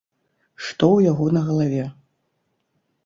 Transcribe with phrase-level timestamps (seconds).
[0.67, 1.85] Што ў яго на галаве?